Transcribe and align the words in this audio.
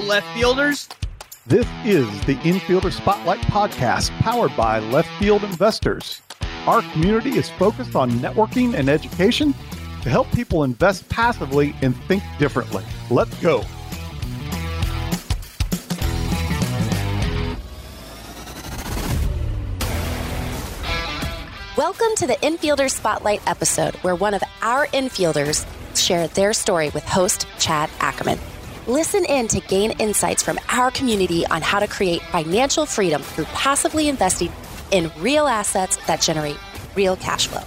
go, 0.00 0.06
left 0.06 0.26
fielders. 0.34 0.88
This 1.46 1.66
is 1.84 2.08
the 2.24 2.34
Infielder 2.36 2.92
Spotlight 2.92 3.40
podcast 3.42 4.10
powered 4.18 4.56
by 4.56 4.78
Left 4.78 5.08
Field 5.18 5.44
Investors. 5.44 6.22
Our 6.66 6.82
community 6.92 7.38
is 7.38 7.48
focused 7.50 7.94
on 7.94 8.10
networking 8.12 8.74
and 8.74 8.88
education 8.88 9.54
to 10.02 10.10
help 10.10 10.30
people 10.32 10.64
invest 10.64 11.08
passively 11.08 11.74
and 11.82 11.96
think 12.04 12.22
differently. 12.38 12.84
Let's 13.10 13.34
go. 13.40 13.62
Welcome 21.76 22.08
to 22.16 22.26
the 22.26 22.38
Infielder 22.42 22.90
Spotlight 22.90 23.42
episode, 23.46 23.94
where 23.96 24.16
one 24.16 24.34
of 24.34 24.42
our 24.62 24.86
infielders 24.88 25.66
share 25.96 26.26
their 26.28 26.52
story 26.52 26.88
with 26.90 27.04
host 27.04 27.46
Chad 27.58 27.90
Ackerman. 28.00 28.38
Listen 28.88 29.24
in 29.24 29.48
to 29.48 29.58
gain 29.58 29.90
insights 29.98 30.44
from 30.44 30.60
our 30.68 30.92
community 30.92 31.44
on 31.48 31.60
how 31.60 31.80
to 31.80 31.88
create 31.88 32.22
financial 32.22 32.86
freedom 32.86 33.20
through 33.20 33.46
passively 33.46 34.08
investing 34.08 34.52
in 34.92 35.10
real 35.18 35.48
assets 35.48 35.96
that 36.06 36.20
generate 36.20 36.56
real 36.94 37.16
cash 37.16 37.48
flow. 37.48 37.64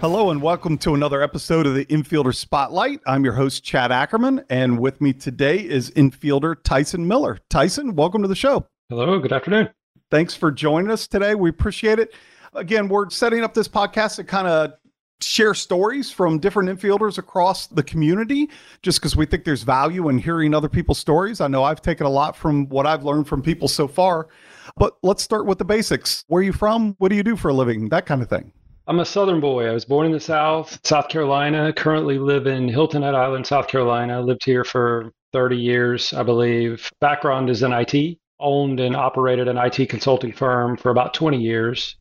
Hello 0.00 0.30
and 0.30 0.40
welcome 0.40 0.78
to 0.78 0.94
another 0.94 1.20
episode 1.20 1.66
of 1.66 1.74
the 1.74 1.84
Infielder 1.86 2.32
Spotlight. 2.32 3.00
I'm 3.08 3.24
your 3.24 3.34
host, 3.34 3.64
Chad 3.64 3.90
Ackerman, 3.90 4.44
and 4.48 4.78
with 4.78 5.00
me 5.00 5.12
today 5.12 5.56
is 5.56 5.90
infielder 5.90 6.54
Tyson 6.62 7.08
Miller. 7.08 7.40
Tyson, 7.50 7.96
welcome 7.96 8.22
to 8.22 8.28
the 8.28 8.36
show. 8.36 8.68
Hello, 8.88 9.18
good 9.18 9.32
afternoon. 9.32 9.70
Thanks 10.12 10.36
for 10.36 10.52
joining 10.52 10.92
us 10.92 11.08
today. 11.08 11.34
We 11.34 11.50
appreciate 11.50 11.98
it. 11.98 12.14
Again, 12.58 12.88
we're 12.88 13.08
setting 13.10 13.44
up 13.44 13.54
this 13.54 13.68
podcast 13.68 14.16
to 14.16 14.24
kind 14.24 14.48
of 14.48 14.72
share 15.20 15.54
stories 15.54 16.10
from 16.10 16.38
different 16.38 16.68
infielders 16.68 17.18
across 17.18 17.68
the 17.68 17.82
community 17.82 18.50
just 18.82 19.00
because 19.00 19.16
we 19.16 19.26
think 19.26 19.44
there's 19.44 19.62
value 19.62 20.08
in 20.08 20.18
hearing 20.18 20.54
other 20.54 20.68
people's 20.68 20.98
stories. 20.98 21.40
I 21.40 21.48
know 21.48 21.64
I've 21.64 21.82
taken 21.82 22.06
a 22.06 22.10
lot 22.10 22.36
from 22.36 22.68
what 22.68 22.86
I've 22.86 23.04
learned 23.04 23.28
from 23.28 23.42
people 23.42 23.68
so 23.68 23.86
far. 23.88 24.28
But 24.76 24.96
let's 25.02 25.22
start 25.22 25.46
with 25.46 25.58
the 25.58 25.64
basics. 25.64 26.24
Where 26.28 26.40
are 26.40 26.44
you 26.44 26.52
from? 26.52 26.94
What 26.98 27.08
do 27.08 27.16
you 27.16 27.22
do 27.22 27.36
for 27.36 27.48
a 27.48 27.54
living? 27.54 27.88
That 27.88 28.06
kind 28.06 28.22
of 28.22 28.28
thing. 28.28 28.52
I'm 28.86 29.00
a 29.00 29.04
Southern 29.04 29.40
boy. 29.40 29.66
I 29.66 29.72
was 29.72 29.84
born 29.84 30.06
in 30.06 30.12
the 30.12 30.20
South, 30.20 30.78
South 30.84 31.08
Carolina. 31.08 31.72
Currently 31.72 32.18
live 32.18 32.46
in 32.46 32.68
Hilton 32.68 33.02
Head 33.02 33.14
Island, 33.14 33.46
South 33.46 33.68
Carolina. 33.68 34.20
Lived 34.20 34.44
here 34.44 34.64
for 34.64 35.12
30 35.32 35.56
years, 35.56 36.12
I 36.12 36.22
believe. 36.22 36.90
Background 37.00 37.50
is 37.50 37.62
in 37.62 37.72
IT. 37.72 38.18
Owned 38.40 38.80
and 38.80 38.96
operated 38.96 39.48
an 39.48 39.58
IT 39.58 39.88
consulting 39.88 40.32
firm 40.32 40.76
for 40.76 40.90
about 40.90 41.12
20 41.12 41.38
years. 41.38 41.96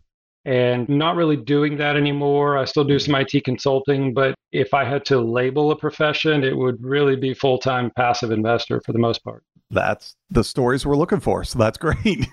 And 0.48 0.88
not 0.88 1.18
really 1.18 1.36
doing 1.36 1.76
that 1.76 1.98
anymore. 1.98 2.58
I 2.58 2.64
still 2.64 2.86
do 2.86 2.98
some 3.00 3.16
IT 3.16 3.44
consulting, 3.44 4.14
but 4.14 4.34
if 4.54 4.74
I 4.74 4.86
had 4.86 5.04
to 5.06 5.20
label 5.20 5.72
a 5.72 5.76
profession, 5.76 6.42
it 6.46 6.56
would 6.56 6.82
really 6.82 7.18
be 7.18 7.34
full 7.34 7.58
time 7.58 7.92
passive 7.98 8.32
investor 8.32 8.82
for 8.86 8.94
the 8.94 9.00
most 9.00 9.26
part. 9.26 9.44
That's 9.70 10.16
the 10.30 10.46
stories 10.46 10.86
we're 10.86 10.96
looking 10.96 11.20
for. 11.20 11.44
So 11.44 11.60
that's 11.60 11.78
great. 11.78 12.28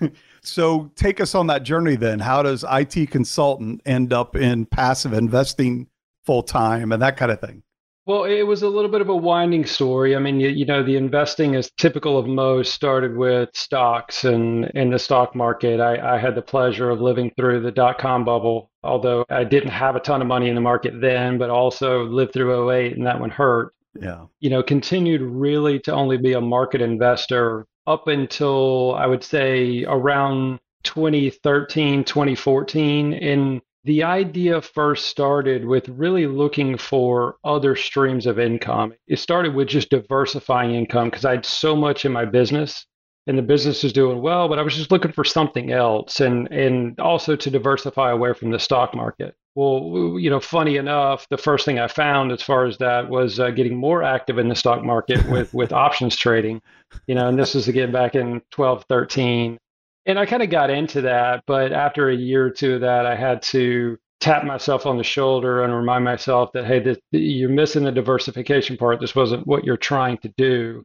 so 0.45 0.93
take 0.95 1.21
us 1.21 1.35
on 1.35 1.49
that 1.49 1.65
journey 1.65 1.97
then. 1.97 2.21
How 2.21 2.41
does 2.45 2.65
IT 2.71 3.11
consultant 3.11 3.83
end 3.85 4.13
up 4.13 4.37
in 4.37 4.67
passive 4.67 5.13
investing 5.13 5.89
full 6.25 6.45
time 6.45 6.93
and 6.93 7.03
that 7.03 7.17
kind 7.17 7.33
of 7.33 7.41
thing? 7.41 7.65
Well, 8.07 8.25
it 8.25 8.43
was 8.43 8.63
a 8.63 8.69
little 8.69 8.91
bit 8.91 9.01
of 9.01 9.09
a 9.09 9.17
winding 9.17 9.65
story. 9.65 10.15
I 10.15 10.19
mean, 10.19 10.39
you, 10.39 10.51
you 10.51 10.67
know, 10.67 10.83
the 10.83 10.97
investing 10.97 11.55
is 11.55 11.71
typical 11.79 12.19
of 12.19 12.27
most 12.27 12.75
started 12.75 13.17
with 13.17 13.49
stocks 13.55 14.25
and 14.25 14.67
in 14.75 14.91
the 14.91 14.99
stock 14.99 15.35
market. 15.35 15.81
I, 15.81 16.17
I 16.17 16.19
had 16.19 16.35
the 16.35 16.43
pleasure 16.43 16.91
of 16.91 17.01
living 17.01 17.33
through 17.35 17.61
the 17.63 17.71
dot 17.71 17.99
com 17.99 18.23
bubble, 18.23 18.71
although 18.83 19.25
I 19.31 19.45
didn't 19.45 19.71
have 19.71 19.97
a 19.97 20.01
ton 20.01 20.21
of 20.21 20.29
money 20.29 20.51
in 20.51 20.55
the 20.55 20.61
market 20.61 21.01
then, 21.01 21.39
but 21.39 21.49
also 21.49 22.05
lived 22.05 22.35
through 22.35 22.71
08 22.71 22.97
and 22.97 23.07
that 23.07 23.19
one 23.19 23.31
hurt. 23.31 23.75
Yeah. 23.99 24.27
You 24.41 24.51
know, 24.51 24.63
continued 24.63 25.23
really 25.23 25.79
to 25.81 25.93
only 25.95 26.19
be 26.19 26.35
a 26.35 26.41
market 26.43 26.83
investor 26.83 27.67
up 27.87 28.09
until 28.09 28.95
I 28.97 29.07
would 29.07 29.25
say 29.25 29.85
around 29.85 30.61
2013, 30.83 32.05
2014. 32.05 33.15
And 33.15 33.63
the 33.85 34.03
idea 34.03 34.63
first 34.63 35.07
started 35.07 35.65
with 35.67 35.89
really 35.91 36.27
looking 36.27 36.79
for 36.79 37.37
other 37.45 37.77
streams 37.77 38.27
of 38.27 38.39
income. 38.39 38.95
It 39.07 39.19
started 39.19 39.55
with 39.55 39.69
just 39.69 39.91
diversifying 39.91 40.75
income 40.75 41.11
because 41.11 41.25
I 41.25 41.33
had 41.33 41.47
so 41.47 41.77
much 41.77 42.05
in 42.05 42.13
my 42.13 42.25
business 42.25 42.87
and 43.27 43.39
the 43.39 43.43
business 43.43 43.83
was 43.83 43.93
doing 43.93 44.21
well, 44.21 44.49
but 44.49 44.59
I 44.59 44.63
was 44.63 44.77
just 44.77 44.91
looking 44.91 45.13
for 45.13 45.25
something 45.25 45.73
else 45.73 46.21
and 46.21 46.51
and 46.51 46.99
also 46.99 47.37
to 47.37 47.51
diversify 47.51 48.11
away 48.11 48.33
from 48.33 48.51
the 48.51 48.59
stock 48.59 48.95
market. 48.95 49.35
Well, 49.55 50.17
you 50.19 50.31
know, 50.31 50.41
funny 50.41 50.77
enough, 50.79 51.29
the 51.29 51.39
first 51.39 51.65
thing 51.65 51.79
I 51.79 51.87
found 51.87 52.33
as 52.33 52.43
far 52.43 52.67
as 52.67 52.77
that 52.79 53.09
was 53.09 53.39
uh, 53.39 53.51
getting 53.51 53.77
more 53.77 54.03
active 54.03 54.39
in 54.39 54.49
the 54.49 54.57
stock 54.57 54.83
market 54.83 55.27
with 55.29 55.53
with 55.55 55.73
options 55.73 56.17
trading. 56.17 56.61
You 57.07 57.15
know, 57.15 57.29
and 57.29 57.39
this 57.39 57.55
was 57.55 57.69
again 57.69 57.93
back 57.93 58.15
in 58.15 58.41
12, 58.51 58.85
13. 58.89 59.59
And 60.07 60.19
I 60.19 60.27
kind 60.27 60.43
of 60.43 60.51
got 60.51 60.71
into 60.71 61.03
that, 61.03 61.45
but 61.47 61.73
after 61.73 62.11
a 62.11 62.17
year 62.17 62.47
or 62.47 62.51
two 62.51 62.75
of 62.75 62.81
that, 62.83 63.07
I 63.07 63.17
had 63.17 63.41
to 63.43 63.99
tap 64.21 64.45
myself 64.45 64.87
on 64.87 64.97
the 64.97 65.05
shoulder 65.05 65.63
and 65.65 65.75
remind 65.75 66.05
myself 66.05 66.51
that 66.53 66.67
hey, 66.67 66.81
this, 66.81 66.99
you're 67.11 67.49
missing 67.49 67.85
the 67.85 67.93
diversification 67.93 68.77
part. 68.77 69.01
This 69.01 69.15
wasn't 69.15 69.47
what 69.47 69.65
you're 69.65 69.77
trying 69.77 70.19
to 70.19 70.33
do. 70.37 70.85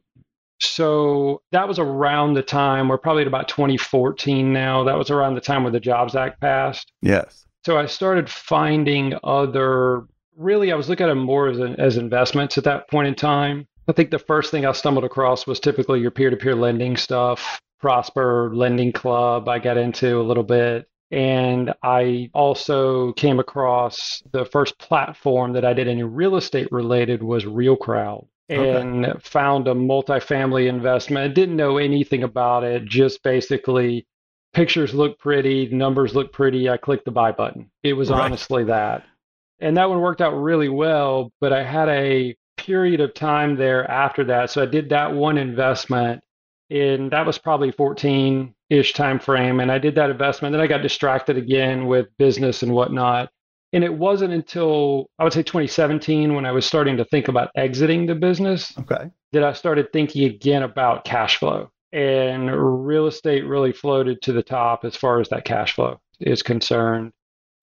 So 0.60 1.40
that 1.52 1.66
was 1.66 1.78
around 1.78 2.34
the 2.34 2.42
time, 2.42 2.88
we're 2.88 2.98
probably 2.98 3.22
at 3.22 3.28
about 3.28 3.48
2014 3.48 4.52
now. 4.52 4.84
That 4.84 4.98
was 4.98 5.10
around 5.10 5.34
the 5.34 5.40
time 5.40 5.62
where 5.62 5.72
the 5.72 5.80
Jobs 5.80 6.14
Act 6.14 6.40
passed. 6.40 6.92
Yes. 7.00 7.46
So 7.64 7.78
I 7.78 7.86
started 7.86 8.28
finding 8.28 9.14
other, 9.24 10.04
really, 10.36 10.70
I 10.70 10.76
was 10.76 10.88
looking 10.88 11.04
at 11.04 11.08
them 11.08 11.18
more 11.18 11.48
as, 11.48 11.58
an, 11.58 11.76
as 11.80 11.96
investments 11.96 12.58
at 12.58 12.64
that 12.64 12.90
point 12.90 13.08
in 13.08 13.14
time. 13.14 13.66
I 13.88 13.92
think 13.92 14.10
the 14.10 14.18
first 14.18 14.50
thing 14.50 14.66
I 14.66 14.72
stumbled 14.72 15.04
across 15.04 15.46
was 15.46 15.60
typically 15.60 16.00
your 16.00 16.10
peer 16.10 16.30
to 16.30 16.36
peer 16.36 16.54
lending 16.54 16.96
stuff, 16.96 17.60
Prosper 17.80 18.50
Lending 18.54 18.92
Club, 18.92 19.48
I 19.48 19.58
got 19.58 19.76
into 19.76 20.20
a 20.20 20.22
little 20.22 20.44
bit. 20.44 20.88
And 21.10 21.74
I 21.82 22.30
also 22.34 23.12
came 23.14 23.40
across 23.40 24.22
the 24.30 24.44
first 24.44 24.78
platform 24.78 25.54
that 25.54 25.64
I 25.64 25.72
did 25.72 25.88
any 25.88 26.04
real 26.04 26.36
estate 26.36 26.70
related 26.70 27.22
was 27.22 27.44
RealCrowd 27.44 28.26
and 28.48 29.06
okay. 29.06 29.18
found 29.20 29.66
a 29.66 29.74
multifamily 29.74 30.68
investment. 30.68 31.24
I 31.24 31.34
didn't 31.34 31.56
know 31.56 31.78
anything 31.78 32.22
about 32.22 32.62
it, 32.62 32.84
just 32.84 33.22
basically 33.22 34.06
pictures 34.52 34.94
look 34.94 35.18
pretty, 35.18 35.68
numbers 35.68 36.14
look 36.14 36.32
pretty. 36.32 36.68
I 36.68 36.76
clicked 36.76 37.04
the 37.04 37.10
buy 37.10 37.32
button. 37.32 37.70
It 37.82 37.94
was 37.94 38.10
right. 38.10 38.20
honestly 38.20 38.64
that. 38.64 39.04
And 39.60 39.76
that 39.76 39.88
one 39.88 40.00
worked 40.00 40.20
out 40.20 40.32
really 40.32 40.68
well, 40.68 41.32
but 41.40 41.52
I 41.52 41.62
had 41.62 41.88
a 41.88 42.36
period 42.56 43.00
of 43.00 43.14
time 43.14 43.56
there 43.56 43.88
after 43.90 44.24
that. 44.24 44.50
So 44.50 44.62
I 44.62 44.66
did 44.66 44.88
that 44.90 45.12
one 45.12 45.38
investment 45.38 46.22
and 46.70 47.10
that 47.10 47.26
was 47.26 47.38
probably 47.38 47.72
14 47.72 48.54
ish 48.70 48.92
time 48.92 49.18
frame. 49.18 49.60
And 49.60 49.72
I 49.72 49.78
did 49.78 49.96
that 49.96 50.10
investment. 50.10 50.52
Then 50.52 50.60
I 50.60 50.66
got 50.66 50.82
distracted 50.82 51.36
again 51.36 51.86
with 51.86 52.06
business 52.18 52.62
and 52.62 52.72
whatnot. 52.72 53.30
And 53.72 53.84
it 53.84 53.94
wasn't 53.94 54.32
until 54.32 55.06
I 55.18 55.24
would 55.24 55.32
say 55.32 55.42
2017 55.42 56.34
when 56.34 56.46
I 56.46 56.52
was 56.52 56.66
starting 56.66 56.96
to 56.96 57.04
think 57.04 57.28
about 57.28 57.50
exiting 57.56 58.06
the 58.06 58.14
business 58.14 58.76
okay. 58.78 59.10
that 59.32 59.44
I 59.44 59.52
started 59.52 59.92
thinking 59.92 60.24
again 60.24 60.62
about 60.62 61.04
cash 61.04 61.36
flow. 61.36 61.70
And 61.92 62.50
real 62.86 63.06
estate 63.06 63.46
really 63.46 63.72
floated 63.72 64.22
to 64.22 64.32
the 64.32 64.42
top 64.42 64.84
as 64.84 64.96
far 64.96 65.20
as 65.20 65.28
that 65.28 65.44
cash 65.44 65.74
flow 65.74 66.00
is 66.20 66.42
concerned. 66.42 67.12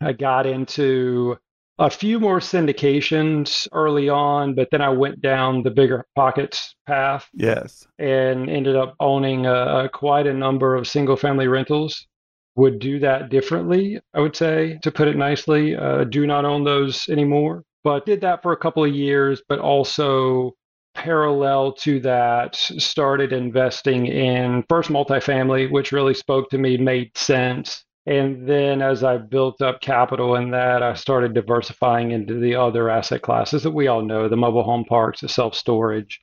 I 0.02 0.14
got 0.14 0.46
into 0.46 1.38
a 1.80 1.90
few 1.90 2.20
more 2.20 2.40
syndications 2.40 3.68
early 3.72 4.10
on, 4.10 4.56
but 4.56 4.70
then 4.72 4.82
I 4.82 4.90
went 4.90 5.22
down 5.22 5.64
the 5.64 5.72
bigger 5.72 6.06
pockets 6.16 6.76
path. 6.88 7.28
Yes. 7.34 7.88
And 8.00 8.50
ended 8.50 8.76
up 8.76 8.96
owning 9.00 9.46
a 9.46 9.90
quite 9.94 10.28
a 10.28 10.34
number 10.34 10.76
of 10.76 10.88
single 10.88 11.16
family 11.16 11.48
rentals. 11.48 12.08
Would 12.56 12.80
do 12.80 12.98
that 13.00 13.30
differently, 13.30 14.00
I 14.16 14.20
would 14.20 14.36
say, 14.36 14.80
to 14.82 14.92
put 14.92 15.08
it 15.08 15.16
nicely. 15.16 15.76
Uh, 15.76 16.06
do 16.06 16.26
not 16.26 16.44
own 16.44 16.64
those 16.64 17.08
anymore, 17.08 17.64
but 17.84 18.08
did 18.08 18.22
that 18.22 18.42
for 18.42 18.52
a 18.52 18.58
couple 18.58 18.84
of 18.84 18.96
years, 18.96 19.44
but 19.48 19.60
also 19.60 20.54
parallel 20.96 21.74
to 21.74 22.00
that, 22.00 22.56
started 22.56 23.32
investing 23.32 24.08
in 24.08 24.64
first 24.68 24.90
multifamily, 24.90 25.70
which 25.70 25.92
really 25.92 26.16
spoke 26.16 26.50
to 26.50 26.58
me, 26.58 26.78
made 26.78 27.16
sense. 27.16 27.86
And 28.08 28.48
then 28.48 28.82
as 28.82 29.04
I 29.04 29.18
built 29.18 29.62
up 29.62 29.82
capital 29.82 30.36
in 30.36 30.52
that, 30.52 30.82
I 30.82 30.94
started 30.94 31.34
diversifying 31.34 32.12
into 32.12 32.40
the 32.40 32.56
other 32.56 32.90
asset 32.90 33.22
classes 33.22 33.64
that 33.64 33.72
we 33.72 33.88
all 33.88 34.02
know 34.02 34.30
the 34.30 34.38
mobile 34.38 34.64
home 34.64 34.86
parks, 34.86 35.22
the 35.22 35.30
self 35.30 35.54
storage, 35.54 36.22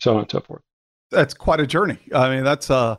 so 0.00 0.14
on 0.14 0.20
and 0.20 0.30
so 0.30 0.40
forth. 0.40 0.62
That's 1.10 1.34
quite 1.34 1.60
a 1.60 1.66
journey. 1.66 1.98
I 2.14 2.34
mean, 2.34 2.42
that's 2.42 2.70
a 2.70 2.98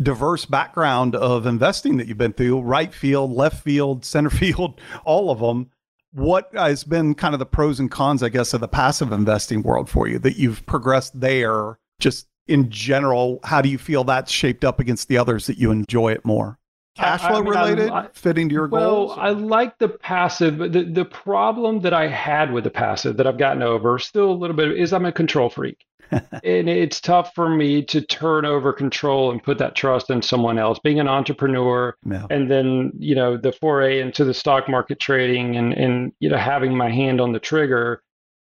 diverse 0.00 0.44
background 0.44 1.16
of 1.16 1.46
investing 1.46 1.96
that 1.96 2.06
you've 2.06 2.18
been 2.18 2.34
through 2.34 2.60
right 2.60 2.92
field, 2.92 3.32
left 3.32 3.64
field, 3.64 4.04
center 4.04 4.30
field, 4.44 4.80
all 5.04 5.30
of 5.30 5.40
them 5.40 5.70
what 6.12 6.50
has 6.54 6.84
been 6.84 7.14
kind 7.14 7.34
of 7.34 7.38
the 7.38 7.46
pros 7.46 7.80
and 7.80 7.90
cons, 7.90 8.22
I 8.22 8.28
guess, 8.28 8.52
of 8.54 8.60
the 8.60 8.68
passive 8.68 9.12
investing 9.12 9.62
world 9.62 9.88
for 9.88 10.06
you 10.06 10.18
that 10.20 10.36
you've 10.36 10.64
progressed 10.66 11.18
there? 11.18 11.78
Just 11.98 12.28
in 12.46 12.70
general, 12.70 13.40
how 13.44 13.62
do 13.62 13.68
you 13.68 13.78
feel 13.78 14.04
that's 14.04 14.30
shaped 14.30 14.64
up 14.64 14.78
against 14.78 15.08
the 15.08 15.16
others 15.16 15.46
that 15.46 15.56
you 15.56 15.70
enjoy 15.70 16.12
it 16.12 16.24
more? 16.24 16.58
Cash 16.96 17.20
flow 17.20 17.38
I, 17.38 17.42
mean, 17.42 17.50
related, 17.50 17.90
I, 17.90 18.08
fitting 18.12 18.48
to 18.48 18.54
your 18.54 18.68
well, 18.68 19.06
goals? 19.06 19.16
Well, 19.16 19.26
I 19.26 19.30
like 19.30 19.78
the 19.78 19.88
passive. 19.88 20.58
The 20.58 20.84
the 20.84 21.04
problem 21.04 21.80
that 21.80 21.94
I 21.94 22.08
had 22.08 22.52
with 22.52 22.64
the 22.64 22.70
passive 22.70 23.16
that 23.16 23.26
I've 23.26 23.38
gotten 23.38 23.62
over, 23.62 23.98
still 23.98 24.30
a 24.30 24.32
little 24.32 24.56
bit, 24.56 24.72
is 24.78 24.92
I'm 24.92 25.04
a 25.04 25.12
control 25.12 25.50
freak. 25.50 25.86
and 26.10 26.68
it's 26.68 27.00
tough 27.00 27.34
for 27.34 27.48
me 27.48 27.82
to 27.82 28.02
turn 28.02 28.44
over 28.44 28.72
control 28.72 29.30
and 29.30 29.42
put 29.42 29.56
that 29.58 29.74
trust 29.74 30.10
in 30.10 30.20
someone 30.20 30.58
else. 30.58 30.78
Being 30.78 31.00
an 31.00 31.08
entrepreneur, 31.08 31.96
yeah. 32.04 32.26
and 32.28 32.50
then 32.50 32.92
you 32.98 33.14
know 33.14 33.36
the 33.36 33.52
foray 33.52 34.00
into 34.00 34.24
the 34.24 34.34
stock 34.34 34.68
market 34.68 35.00
trading, 35.00 35.56
and 35.56 35.72
and 35.72 36.12
you 36.20 36.28
know 36.28 36.36
having 36.36 36.76
my 36.76 36.90
hand 36.90 37.20
on 37.20 37.32
the 37.32 37.40
trigger 37.40 38.02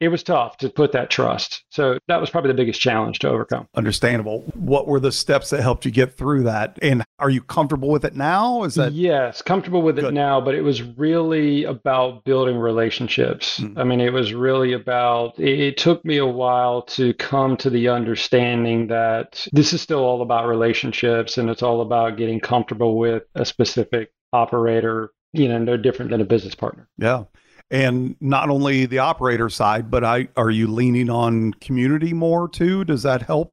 it 0.02 0.08
was 0.08 0.24
tough 0.24 0.58
to 0.58 0.68
put 0.68 0.92
that 0.94 1.12
trust. 1.12 1.64
So 1.70 2.00
that 2.08 2.20
was 2.20 2.32
probably 2.32 2.48
the 2.50 2.56
biggest 2.56 2.82
challenge 2.82 3.20
to 3.20 3.30
overcome. 3.30 3.68
Understandable. 3.76 4.42
What 4.56 4.88
were 4.88 5.00
the 5.00 5.12
steps 5.12 5.52
that 5.52 5.62
helped 5.62 5.86
you 5.86 5.92
get 5.92 6.18
through 6.18 6.44
that? 6.44 6.80
And 6.82 7.04
are 7.20 7.30
you 7.30 7.42
comfortable 7.42 7.90
with 7.90 8.04
it 8.04 8.16
now? 8.16 8.64
Is 8.64 8.74
that 8.76 8.94
Yes, 8.94 9.44
comfortable 9.44 9.84
with 9.84 9.98
Good. 9.98 10.06
it 10.06 10.14
now, 10.14 10.42
but 10.42 10.56
it 10.56 10.64
was 10.64 10.82
really 10.82 11.66
about 11.66 12.24
building 12.24 12.58
relationships. 12.58 13.60
Mm. 13.60 13.78
I 13.78 13.84
mean, 13.84 14.02
it 14.02 14.12
was 14.12 14.34
really 14.34 14.74
about 14.74 15.38
it, 15.38 15.60
it 15.60 15.78
took 15.78 16.04
me 16.04 16.18
a 16.18 16.26
while 16.26 16.82
to 16.84 17.14
come 17.14 17.56
to 17.58 17.70
the 17.70 17.88
understanding 17.88 18.88
that 18.88 19.48
this 19.54 19.72
is 19.72 19.82
still 19.82 20.04
all 20.04 20.24
about 20.24 20.48
relationships 20.48 21.38
and 21.38 21.48
it's 21.48 21.62
all 21.62 21.82
about 21.82 22.18
getting 22.18 22.40
comfortable 22.40 22.98
with 22.98 23.24
a 23.36 23.46
specific 23.46 24.12
operator, 24.34 25.12
you 25.32 25.48
know, 25.48 25.60
no 25.60 25.78
different 25.78 26.10
than 26.10 26.22
a 26.22 26.26
business 26.26 26.56
partner. 26.56 26.90
Yeah 26.98 27.26
and 27.72 28.16
not 28.20 28.50
only 28.50 28.86
the 28.86 29.00
operator 29.00 29.50
side, 29.50 29.90
but 29.90 30.04
I 30.04 30.28
are 30.36 30.52
you 30.52 30.68
leaning 30.68 31.10
on 31.10 31.54
community 31.56 32.14
more 32.14 32.48
too? 32.48 32.84
Does 32.84 33.04
that 33.04 33.24
help? 33.24 33.52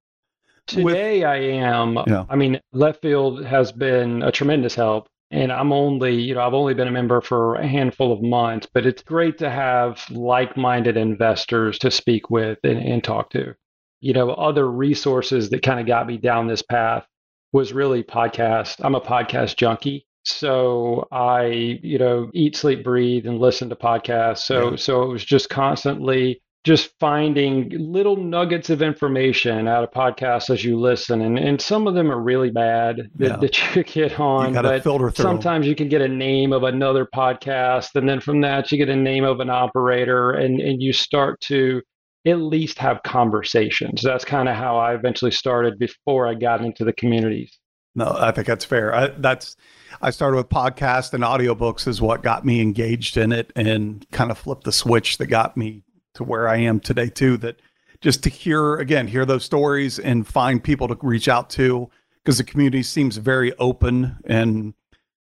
Today 0.66 1.20
with, 1.20 1.24
I 1.24 1.36
am. 1.36 1.98
Yeah. 2.06 2.26
I 2.28 2.36
mean, 2.36 2.60
left 2.72 3.00
field 3.00 3.44
has 3.44 3.72
been 3.72 4.22
a 4.22 4.30
tremendous 4.30 4.74
help. 4.74 5.08
And 5.30 5.52
I'm 5.52 5.72
only, 5.72 6.14
you 6.14 6.34
know, 6.34 6.40
I've 6.40 6.54
only 6.54 6.72
been 6.72 6.88
a 6.88 6.92
member 6.92 7.20
for 7.20 7.56
a 7.56 7.66
handful 7.66 8.12
of 8.12 8.22
months, 8.22 8.66
but 8.72 8.86
it's 8.86 9.02
great 9.02 9.36
to 9.38 9.50
have 9.50 10.02
like 10.10 10.56
minded 10.56 10.96
investors 10.96 11.78
to 11.80 11.90
speak 11.90 12.30
with 12.30 12.58
and, 12.64 12.78
and 12.78 13.04
talk 13.04 13.30
to. 13.30 13.54
You 14.00 14.14
know, 14.14 14.30
other 14.30 14.70
resources 14.70 15.50
that 15.50 15.62
kind 15.62 15.80
of 15.80 15.86
got 15.86 16.06
me 16.06 16.16
down 16.16 16.46
this 16.46 16.62
path 16.62 17.06
was 17.52 17.74
really 17.74 18.02
podcast. 18.02 18.76
I'm 18.80 18.94
a 18.94 19.00
podcast 19.02 19.56
junkie. 19.56 20.06
So 20.28 21.08
I, 21.10 21.78
you 21.82 21.98
know, 21.98 22.30
eat, 22.34 22.56
sleep, 22.56 22.84
breathe, 22.84 23.26
and 23.26 23.38
listen 23.38 23.68
to 23.70 23.76
podcasts. 23.76 24.38
So 24.38 24.70
yeah. 24.70 24.76
so 24.76 25.02
it 25.02 25.08
was 25.08 25.24
just 25.24 25.48
constantly 25.48 26.40
just 26.64 26.90
finding 27.00 27.70
little 27.70 28.16
nuggets 28.16 28.68
of 28.68 28.82
information 28.82 29.66
out 29.66 29.84
of 29.84 29.90
podcasts 29.90 30.50
as 30.50 30.64
you 30.64 30.78
listen, 30.78 31.22
and 31.22 31.38
and 31.38 31.60
some 31.60 31.86
of 31.86 31.94
them 31.94 32.10
are 32.10 32.20
really 32.20 32.50
bad 32.50 33.08
that, 33.16 33.28
yeah. 33.28 33.36
that 33.36 33.74
you 33.76 33.84
get 33.84 34.20
on. 34.20 34.54
You 34.54 34.62
but 34.62 34.82
filter 34.82 35.10
through 35.10 35.22
sometimes 35.22 35.66
you 35.66 35.74
can 35.74 35.88
get 35.88 36.02
a 36.02 36.08
name 36.08 36.52
of 36.52 36.64
another 36.64 37.06
podcast, 37.06 37.94
and 37.94 38.08
then 38.08 38.20
from 38.20 38.40
that 38.42 38.70
you 38.70 38.78
get 38.78 38.88
a 38.88 38.96
name 38.96 39.24
of 39.24 39.40
an 39.40 39.50
operator, 39.50 40.32
and 40.32 40.60
and 40.60 40.82
you 40.82 40.92
start 40.92 41.40
to 41.42 41.80
at 42.26 42.38
least 42.38 42.78
have 42.78 43.02
conversations. 43.02 44.02
That's 44.02 44.24
kind 44.24 44.48
of 44.48 44.56
how 44.56 44.76
I 44.76 44.94
eventually 44.94 45.30
started 45.30 45.78
before 45.78 46.26
I 46.26 46.34
got 46.34 46.62
into 46.62 46.84
the 46.84 46.92
communities. 46.92 47.58
No, 47.98 48.14
I 48.16 48.30
think 48.30 48.46
that's 48.46 48.64
fair. 48.64 48.94
I, 48.94 49.08
that's 49.08 49.56
I 50.00 50.10
started 50.10 50.36
with 50.36 50.48
podcasts 50.48 51.12
and 51.12 51.24
audiobooks 51.24 51.88
is 51.88 52.00
what 52.00 52.22
got 52.22 52.46
me 52.46 52.60
engaged 52.60 53.16
in 53.16 53.32
it 53.32 53.52
and 53.56 54.08
kind 54.12 54.30
of 54.30 54.38
flipped 54.38 54.62
the 54.62 54.70
switch 54.70 55.18
that 55.18 55.26
got 55.26 55.56
me 55.56 55.82
to 56.14 56.22
where 56.22 56.48
I 56.48 56.58
am 56.58 56.78
today 56.78 57.08
too. 57.08 57.36
That 57.38 57.60
just 58.00 58.22
to 58.22 58.30
hear 58.30 58.76
again, 58.76 59.08
hear 59.08 59.26
those 59.26 59.44
stories 59.44 59.98
and 59.98 60.24
find 60.24 60.62
people 60.62 60.86
to 60.86 60.96
reach 61.02 61.26
out 61.26 61.50
to 61.50 61.90
because 62.22 62.38
the 62.38 62.44
community 62.44 62.84
seems 62.84 63.16
very 63.16 63.52
open 63.54 64.16
and 64.26 64.74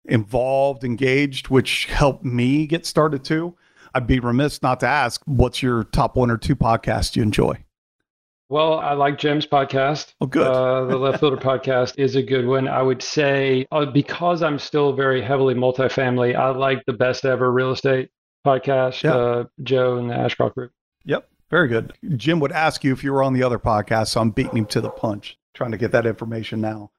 involved, 0.05 0.84
engaged, 0.84 1.49
which 1.49 1.87
helped 1.87 2.25
me 2.25 2.69
get 2.69 2.87
started 2.87 3.25
too. 3.25 3.56
I'd 3.96 4.06
be 4.06 4.20
remiss 4.20 4.62
not 4.62 4.78
to 4.81 4.87
ask, 4.87 5.20
what's 5.25 5.61
your 5.61 5.82
top 5.82 6.14
one 6.14 6.31
or 6.31 6.38
two 6.38 6.55
podcasts 6.55 7.17
you 7.17 7.25
enjoy? 7.25 7.64
Well, 8.50 8.81
I 8.81 8.94
like 8.94 9.17
Jim's 9.17 9.47
podcast. 9.47 10.14
Oh, 10.20 10.26
good. 10.26 10.44
uh, 10.44 10.87
the 10.87 10.97
Left 10.97 11.20
Fielder 11.20 11.37
podcast 11.41 11.94
is 11.99 12.17
a 12.17 12.23
good 12.23 12.49
one. 12.49 12.67
I 12.67 12.82
would 12.82 13.00
say 13.00 13.64
uh, 13.70 13.87
because 13.87 14.43
I'm 14.43 14.58
still 14.58 14.93
very 14.93 15.23
heavily 15.23 15.55
multifamily, 15.55 16.35
I 16.35 16.50
like 16.50 16.85
the 16.85 16.93
best 16.93 17.25
ever 17.25 17.52
real 17.52 17.70
estate 17.70 18.11
podcast, 18.44 19.05
yeah. 19.05 19.14
uh, 19.14 19.44
Joe 19.62 19.99
and 19.99 20.11
the 20.11 20.17
Ashcroft 20.17 20.56
Group. 20.56 20.73
Yep, 21.05 21.29
very 21.49 21.69
good. 21.69 21.93
Jim 22.17 22.41
would 22.41 22.50
ask 22.50 22.82
you 22.82 22.93
if 22.93 23.05
you 23.05 23.12
were 23.12 23.23
on 23.23 23.35
the 23.35 23.44
other 23.44 23.61
podcast, 23.61 24.08
so 24.08 24.20
I'm 24.20 24.32
beating 24.32 24.56
him 24.56 24.67
to 24.67 24.81
the 24.81 24.91
punch, 24.91 25.38
trying 25.55 25.70
to 25.70 25.79
get 25.79 25.93
that 25.93 26.05
information 26.05 26.61
now. 26.61 26.91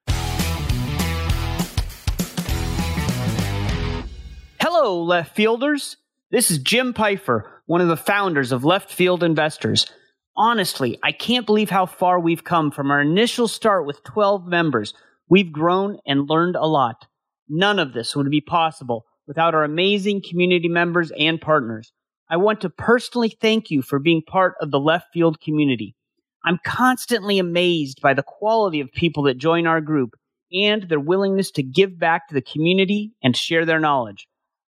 Hello, 4.62 5.04
left 5.04 5.36
fielders. 5.36 5.98
This 6.30 6.50
is 6.50 6.60
Jim 6.60 6.94
Pfeifer, 6.94 7.44
one 7.66 7.82
of 7.82 7.90
the 7.90 7.98
founders 7.98 8.54
of 8.54 8.64
Left 8.64 8.90
Field 8.90 9.22
Investors 9.22 9.92
honestly, 10.42 10.98
I 11.04 11.12
can't 11.12 11.46
believe 11.46 11.70
how 11.70 11.86
far 11.86 12.20
we've 12.20 12.44
come 12.44 12.72
from 12.72 12.90
our 12.90 13.00
initial 13.00 13.48
start 13.48 13.86
with 13.86 14.04
12 14.04 14.48
members. 14.48 14.96
We've 15.30 15.52
grown 15.52 16.00
and 16.08 16.28
learned 16.28 16.56
a 16.56 16.66
lot. 16.66 17.06
None 17.48 17.78
of 17.78 17.94
this 17.94 18.16
would 18.16 18.32
be 18.32 18.42
possible 18.42 19.06
without 19.28 19.54
our 19.54 19.64
amazing 19.64 20.24
community 20.28 20.68
members 20.68 21.12
and 21.16 21.40
partners. 21.40 21.94
I 22.28 22.38
want 22.38 22.60
to 22.62 22.72
personally 22.72 23.38
thank 23.40 23.70
you 23.70 23.84
for 23.84 24.00
being 24.00 24.24
part 24.24 24.56
of 24.60 24.72
the 24.72 24.80
left 24.80 25.14
field 25.14 25.40
community. 25.40 25.96
I'm 26.44 26.60
constantly 26.66 27.38
amazed 27.38 28.02
by 28.02 28.16
the 28.16 28.24
quality 28.24 28.80
of 28.80 28.92
people 28.92 29.22
that 29.24 29.38
join 29.38 29.68
our 29.68 29.80
group 29.80 30.16
and 30.52 30.90
their 30.90 31.00
willingness 31.00 31.52
to 31.52 31.62
give 31.62 32.00
back 32.00 32.28
to 32.30 32.34
the 32.34 32.42
community 32.42 33.14
and 33.22 33.38
share 33.38 33.64
their 33.64 33.80
knowledge. 33.80 34.28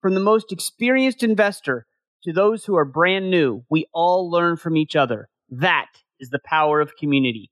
From 0.02 0.12
the 0.12 0.20
most 0.20 0.52
experienced 0.52 1.22
investor 1.22 1.87
to 2.25 2.34
those 2.34 2.67
who 2.67 2.76
are 2.76 2.84
brand 2.84 3.31
new, 3.31 3.64
we 3.70 3.87
all 3.94 4.31
learn 4.31 4.58
from 4.58 4.76
each 4.76 4.94
other. 4.94 5.31
That 5.50 5.88
is 6.20 6.31
the 6.31 6.41
power 6.44 6.81
of 6.81 6.96
community. 6.96 7.50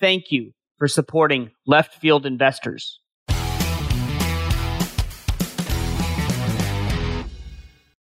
Thank 0.00 0.30
you 0.30 0.52
for 0.78 0.88
supporting 0.88 1.50
left 1.66 1.94
field 1.94 2.26
investors. 2.26 3.00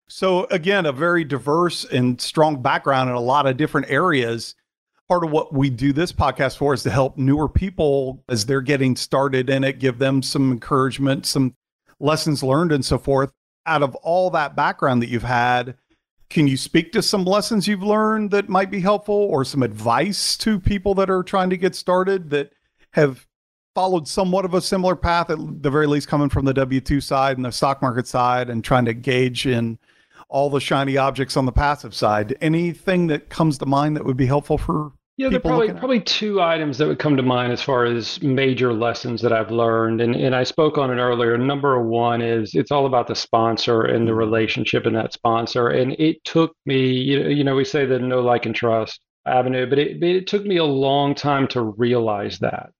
So, 0.07 0.45
again, 0.45 0.85
a 0.85 0.91
very 0.91 1.23
diverse 1.23 1.85
and 1.85 2.21
strong 2.21 2.61
background 2.61 3.09
in 3.09 3.15
a 3.15 3.19
lot 3.19 3.47
of 3.47 3.57
different 3.57 3.89
areas. 3.89 4.55
Part 5.09 5.23
of 5.23 5.31
what 5.31 5.53
we 5.53 5.69
do 5.69 5.91
this 5.91 6.13
podcast 6.13 6.57
for 6.57 6.73
is 6.73 6.83
to 6.83 6.91
help 6.91 7.17
newer 7.17 7.49
people 7.49 8.23
as 8.29 8.45
they're 8.45 8.61
getting 8.61 8.95
started 8.95 9.49
in 9.49 9.63
it, 9.63 9.79
give 9.79 9.97
them 9.97 10.21
some 10.21 10.51
encouragement, 10.51 11.25
some 11.25 11.55
lessons 11.99 12.43
learned, 12.43 12.71
and 12.71 12.85
so 12.85 12.97
forth. 12.97 13.31
Out 13.65 13.83
of 13.83 13.95
all 13.95 14.29
that 14.29 14.55
background 14.55 15.01
that 15.01 15.09
you've 15.09 15.23
had, 15.23 15.75
can 16.33 16.47
you 16.47 16.57
speak 16.57 16.91
to 16.91 17.01
some 17.03 17.25
lessons 17.25 17.67
you've 17.67 17.83
learned 17.83 18.31
that 18.31 18.49
might 18.49 18.71
be 18.71 18.81
helpful 18.81 19.13
or 19.13 19.45
some 19.45 19.61
advice 19.61 20.35
to 20.35 20.59
people 20.59 20.95
that 20.95 21.09
are 21.09 21.21
trying 21.21 21.51
to 21.51 21.57
get 21.57 21.75
started 21.75 22.31
that 22.31 22.51
have 22.93 23.27
followed 23.75 24.07
somewhat 24.07 24.43
of 24.43 24.55
a 24.55 24.61
similar 24.61 24.95
path, 24.95 25.29
at 25.29 25.37
the 25.37 25.69
very 25.69 25.85
least 25.85 26.07
coming 26.07 26.29
from 26.29 26.45
the 26.45 26.53
W 26.53 26.81
2 26.81 26.99
side 27.01 27.37
and 27.37 27.45
the 27.45 27.51
stock 27.51 27.83
market 27.83 28.07
side 28.07 28.49
and 28.49 28.63
trying 28.63 28.85
to 28.85 28.95
gauge 28.95 29.45
in 29.45 29.77
all 30.27 30.49
the 30.49 30.59
shiny 30.59 30.97
objects 30.97 31.37
on 31.37 31.45
the 31.45 31.51
passive 31.51 31.93
side? 31.93 32.35
Anything 32.41 33.07
that 33.07 33.29
comes 33.29 33.59
to 33.59 33.67
mind 33.67 33.95
that 33.95 34.03
would 34.03 34.17
be 34.17 34.25
helpful 34.25 34.57
for 34.57 34.91
yeah, 35.17 35.29
there 35.29 35.37
are 35.37 35.41
probably 35.41 35.69
probably 35.69 35.99
two 35.99 36.41
items 36.41 36.79
that 36.79 36.87
would 36.87 36.97
come 36.97 37.17
to 37.17 37.23
mind 37.23 37.53
as 37.53 37.61
far 37.61 37.85
as 37.85 38.21
major 38.23 38.73
lessons 38.73 39.21
that 39.21 39.31
I've 39.31 39.51
learned, 39.51 40.01
and 40.01 40.15
and 40.15 40.35
I 40.35 40.43
spoke 40.43 40.79
on 40.79 40.89
it 40.89 40.99
earlier. 40.99 41.37
Number 41.37 41.83
one 41.83 42.21
is 42.21 42.55
it's 42.55 42.71
all 42.71 42.87
about 42.87 43.07
the 43.07 43.15
sponsor 43.15 43.83
and 43.83 44.07
the 44.07 44.11
mm-hmm. 44.11 44.19
relationship 44.19 44.87
in 44.87 44.93
that 44.93 45.13
sponsor, 45.13 45.67
and 45.67 45.93
it 45.99 46.23
took 46.23 46.55
me, 46.65 46.87
you 46.87 47.21
know, 47.21 47.29
you 47.29 47.43
know 47.43 47.55
we 47.55 47.63
say 47.63 47.85
the 47.85 47.99
no 47.99 48.21
like 48.21 48.47
and 48.47 48.55
trust 48.55 49.01
avenue, 49.27 49.69
but 49.69 49.77
it 49.77 50.01
it 50.01 50.25
took 50.25 50.45
me 50.45 50.57
a 50.57 50.63
long 50.63 51.13
time 51.13 51.47
to 51.49 51.61
realize 51.61 52.39
that. 52.39 52.71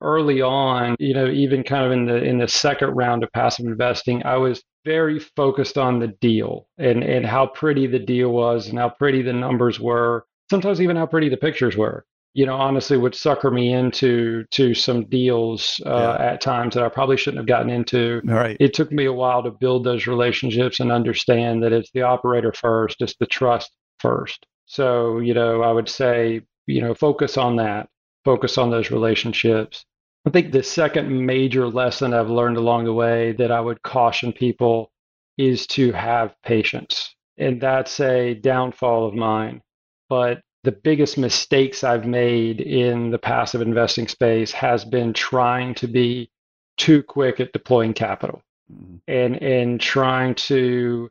Early 0.00 0.42
on, 0.42 0.96
you 0.98 1.14
know, 1.14 1.28
even 1.28 1.62
kind 1.62 1.84
of 1.84 1.92
in 1.92 2.06
the 2.06 2.16
in 2.16 2.38
the 2.38 2.48
second 2.48 2.88
round 2.94 3.22
of 3.22 3.30
passive 3.32 3.66
investing, 3.66 4.24
I 4.24 4.38
was 4.38 4.62
very 4.84 5.20
focused 5.20 5.76
on 5.76 5.98
the 5.98 6.08
deal 6.08 6.66
and 6.78 7.04
and 7.04 7.26
how 7.26 7.46
pretty 7.48 7.86
the 7.86 7.98
deal 7.98 8.30
was 8.30 8.68
and 8.68 8.78
how 8.78 8.88
pretty 8.88 9.22
the 9.22 9.32
numbers 9.32 9.78
were 9.78 10.24
sometimes 10.50 10.80
even 10.80 10.96
how 10.96 11.06
pretty 11.06 11.28
the 11.28 11.36
pictures 11.36 11.76
were 11.76 12.04
you 12.34 12.46
know 12.46 12.56
honestly 12.56 12.96
would 12.96 13.14
sucker 13.14 13.50
me 13.50 13.72
into 13.72 14.44
to 14.50 14.74
some 14.74 15.04
deals 15.06 15.80
uh, 15.86 16.16
yeah. 16.18 16.32
at 16.32 16.40
times 16.40 16.74
that 16.74 16.82
i 16.82 16.88
probably 16.88 17.16
shouldn't 17.16 17.38
have 17.38 17.46
gotten 17.46 17.70
into. 17.70 18.20
Right. 18.24 18.56
It 18.58 18.74
took 18.74 18.90
me 18.90 19.04
a 19.04 19.12
while 19.12 19.42
to 19.42 19.50
build 19.50 19.84
those 19.84 20.06
relationships 20.06 20.80
and 20.80 20.90
understand 20.90 21.62
that 21.62 21.72
it's 21.72 21.90
the 21.92 22.02
operator 22.02 22.52
first 22.52 23.00
it's 23.00 23.16
the 23.16 23.26
trust 23.26 23.70
first. 23.98 24.46
So 24.66 25.18
you 25.18 25.34
know 25.34 25.62
i 25.62 25.72
would 25.72 25.88
say 25.88 26.42
you 26.66 26.80
know 26.80 26.94
focus 26.94 27.36
on 27.36 27.56
that 27.56 27.88
focus 28.24 28.58
on 28.58 28.70
those 28.70 28.90
relationships. 28.90 29.84
I 30.24 30.30
think 30.30 30.52
the 30.52 30.62
second 30.62 31.26
major 31.26 31.68
lesson 31.68 32.14
i've 32.14 32.30
learned 32.30 32.56
along 32.56 32.84
the 32.84 32.94
way 32.94 33.32
that 33.32 33.50
i 33.50 33.60
would 33.60 33.82
caution 33.82 34.32
people 34.32 34.90
is 35.38 35.66
to 35.66 35.92
have 35.92 36.34
patience. 36.44 37.14
And 37.38 37.60
that's 37.60 37.98
a 38.00 38.34
downfall 38.34 39.06
of 39.08 39.14
mine 39.14 39.62
but 40.12 40.42
the 40.62 40.72
biggest 40.72 41.16
mistakes 41.16 41.82
I've 41.82 42.04
made 42.04 42.60
in 42.60 43.10
the 43.10 43.18
passive 43.18 43.62
investing 43.62 44.08
space 44.08 44.52
has 44.52 44.84
been 44.84 45.14
trying 45.14 45.74
to 45.76 45.86
be 45.86 46.30
too 46.76 47.02
quick 47.02 47.40
at 47.40 47.54
deploying 47.54 47.94
capital. 47.94 48.42
Mm-hmm. 48.70 48.96
and 49.08 49.42
and 49.42 49.80
trying 49.80 50.34
to 50.34 51.10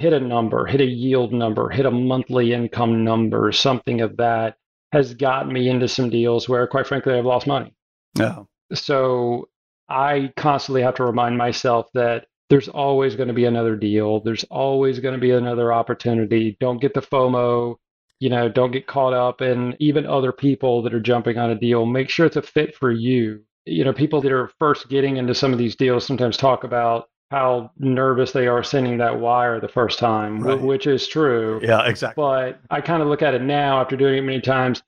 hit 0.00 0.12
a 0.12 0.18
number, 0.18 0.66
hit 0.66 0.80
a 0.80 0.84
yield 0.84 1.32
number, 1.32 1.68
hit 1.68 1.86
a 1.86 1.90
monthly 1.90 2.52
income 2.52 3.04
number, 3.04 3.52
something 3.52 4.00
of 4.00 4.16
that 4.16 4.56
has 4.92 5.14
gotten 5.14 5.52
me 5.52 5.68
into 5.68 5.86
some 5.86 6.10
deals 6.10 6.48
where, 6.48 6.66
quite 6.66 6.88
frankly, 6.88 7.14
I've 7.14 7.24
lost 7.24 7.46
money. 7.46 7.72
Yeah. 8.18 8.42
So 8.74 9.48
I 9.88 10.32
constantly 10.36 10.82
have 10.82 10.96
to 10.96 11.04
remind 11.04 11.38
myself 11.38 11.86
that 11.94 12.26
there's 12.48 12.68
always 12.68 13.14
going 13.14 13.28
to 13.28 13.34
be 13.34 13.44
another 13.44 13.76
deal. 13.76 14.20
There's 14.20 14.44
always 14.50 14.98
going 14.98 15.14
to 15.14 15.20
be 15.20 15.30
another 15.30 15.72
opportunity. 15.72 16.56
Don't 16.58 16.80
get 16.80 16.94
the 16.94 17.02
FOMO. 17.02 17.76
You 18.20 18.28
know, 18.28 18.48
don't 18.48 18.70
get 18.70 18.86
caught 18.86 19.14
up 19.14 19.40
in 19.42 19.74
even 19.80 20.06
other 20.06 20.30
people 20.32 20.82
that 20.82 20.94
are 20.94 21.00
jumping 21.00 21.38
on 21.38 21.50
a 21.50 21.54
deal. 21.54 21.86
Make 21.86 22.10
sure 22.10 22.26
it's 22.26 22.36
a 22.36 22.42
fit 22.42 22.74
for 22.76 22.90
you. 22.92 23.40
You 23.66 23.84
know, 23.84 23.92
people 23.92 24.20
that 24.20 24.32
are 24.32 24.50
first 24.58 24.88
getting 24.88 25.16
into 25.16 25.34
some 25.34 25.52
of 25.52 25.58
these 25.58 25.74
deals 25.74 26.06
sometimes 26.06 26.36
talk 26.36 26.62
about 26.64 27.08
how 27.30 27.70
nervous 27.78 28.32
they 28.32 28.46
are 28.48 28.62
sending 28.62 28.98
that 28.98 29.20
wire 29.20 29.60
the 29.60 29.68
first 29.68 29.98
time, 29.98 30.40
Right. 30.40 30.60
which 30.60 30.86
is 30.86 31.06
true. 31.06 31.60
Yeah, 31.62 31.86
exactly. 31.86 32.20
But 32.22 32.60
I 32.70 32.80
kind 32.80 33.02
of 33.02 33.08
look 33.08 33.22
at 33.22 33.34
it 33.34 33.42
now 33.42 33.80
after 33.80 33.96
doing 33.96 34.18
it 34.18 34.22
many 34.22 34.40
times. 34.40 34.82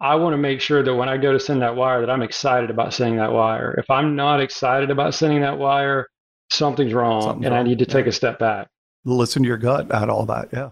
I 0.00 0.14
want 0.16 0.34
to 0.34 0.38
make 0.38 0.60
sure 0.60 0.82
that 0.82 0.94
when 0.94 1.08
I 1.08 1.16
go 1.16 1.32
to 1.32 1.40
send 1.40 1.62
that 1.62 1.74
wire, 1.74 2.02
that 2.02 2.10
I'm 2.10 2.20
excited 2.22 2.68
about 2.68 2.92
sending 2.92 3.16
that 3.16 3.32
wire. 3.32 3.74
If 3.78 3.88
I'm 3.90 4.14
not 4.14 4.40
excited 4.42 4.90
about 4.90 5.14
sending 5.14 5.40
that 5.40 5.56
wire, 5.58 6.08
something's 6.50 6.92
wrong, 6.92 7.22
Something's 7.22 7.46
and 7.46 7.54
I 7.54 7.62
need 7.62 7.78
to 7.78 7.86
take 7.86 8.04
yeah. 8.04 8.10
a 8.10 8.12
step 8.12 8.38
back. 8.38 8.68
Listen 9.06 9.42
to 9.42 9.48
your 9.48 9.56
gut 9.56 9.90
at 9.90 10.10
all 10.10 10.26
that. 10.26 10.48
Yeah. 10.52 10.70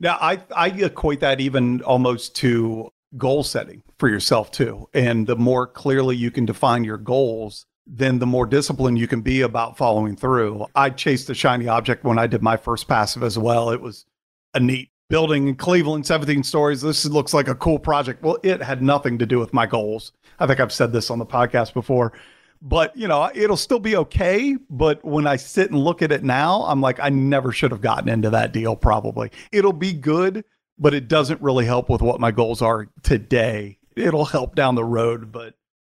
Now, 0.00 0.18
I, 0.20 0.40
I 0.54 0.68
equate 0.68 1.20
that 1.20 1.40
even 1.40 1.82
almost 1.82 2.36
to 2.36 2.90
goal 3.16 3.42
setting 3.42 3.82
for 3.98 4.08
yourself 4.08 4.50
too. 4.50 4.88
And 4.94 5.26
the 5.26 5.36
more 5.36 5.66
clearly 5.66 6.16
you 6.16 6.30
can 6.30 6.46
define 6.46 6.84
your 6.84 6.96
goals, 6.96 7.66
then 7.86 8.18
the 8.18 8.26
more 8.26 8.46
disciplined 8.46 8.98
you 8.98 9.08
can 9.08 9.20
be 9.20 9.42
about 9.42 9.76
following 9.76 10.16
through. 10.16 10.66
I 10.74 10.90
chased 10.90 11.28
a 11.30 11.34
shiny 11.34 11.68
object 11.68 12.04
when 12.04 12.18
I 12.18 12.26
did 12.26 12.42
my 12.42 12.56
first 12.56 12.88
passive 12.88 13.22
as 13.22 13.38
well. 13.38 13.70
It 13.70 13.80
was 13.80 14.06
a 14.54 14.60
neat 14.60 14.90
building 15.08 15.48
in 15.48 15.56
Cleveland, 15.56 16.06
17 16.06 16.42
stories. 16.42 16.80
This 16.80 17.04
looks 17.04 17.34
like 17.34 17.48
a 17.48 17.54
cool 17.54 17.78
project. 17.78 18.22
Well, 18.22 18.38
it 18.42 18.62
had 18.62 18.82
nothing 18.82 19.18
to 19.18 19.26
do 19.26 19.38
with 19.38 19.52
my 19.52 19.66
goals. 19.66 20.12
I 20.38 20.46
think 20.46 20.60
I've 20.60 20.72
said 20.72 20.92
this 20.92 21.10
on 21.10 21.18
the 21.18 21.26
podcast 21.26 21.74
before. 21.74 22.12
But, 22.64 22.96
you 22.96 23.08
know, 23.08 23.28
it'll 23.34 23.56
still 23.56 23.80
be 23.80 23.96
okay. 23.96 24.56
But 24.70 25.04
when 25.04 25.26
I 25.26 25.34
sit 25.36 25.70
and 25.72 25.80
look 25.82 26.00
at 26.00 26.12
it 26.12 26.22
now, 26.22 26.62
I'm 26.62 26.80
like, 26.80 27.00
I 27.00 27.08
never 27.08 27.50
should 27.50 27.72
have 27.72 27.80
gotten 27.80 28.08
into 28.08 28.30
that 28.30 28.52
deal, 28.52 28.76
probably. 28.76 29.32
It'll 29.50 29.72
be 29.72 29.92
good, 29.92 30.44
but 30.78 30.94
it 30.94 31.08
doesn't 31.08 31.42
really 31.42 31.66
help 31.66 31.90
with 31.90 32.00
what 32.02 32.20
my 32.20 32.30
goals 32.30 32.62
are 32.62 32.88
today. 33.02 33.78
It'll 33.96 34.24
help 34.26 34.54
down 34.54 34.76
the 34.76 34.84
road, 34.84 35.32
but 35.32 35.54